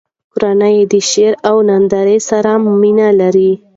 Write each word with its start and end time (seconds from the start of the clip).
کورنۍ 0.31 0.75
یې 0.79 0.85
د 0.91 0.93
شعر 1.09 1.33
او 1.49 1.55
نندارو 1.67 2.17
سره 2.29 2.51
مینه 2.81 3.07
لرله. 3.19 3.53